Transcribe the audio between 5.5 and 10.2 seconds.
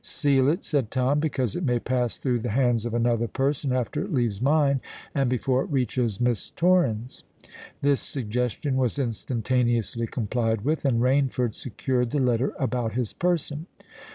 it reaches Miss Torrens." This suggestion was instantaneously